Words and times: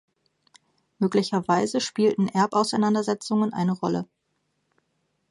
Möglicherweise 0.97 1.79
spielten 1.79 2.27
Erbauseinandersetzungen 2.29 3.53
eine 3.53 3.73
Rolle. 3.73 4.07